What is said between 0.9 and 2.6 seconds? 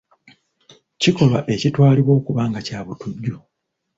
Kikolwa ekitwalibwa okuba nga